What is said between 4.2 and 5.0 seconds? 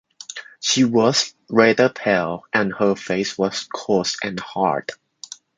and hard.